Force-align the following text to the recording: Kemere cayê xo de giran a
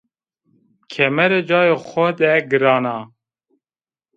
Kemere 0.91 1.39
cayê 1.49 1.75
xo 1.87 2.05
de 2.17 2.29
giran 2.49 2.83
a 2.93 2.97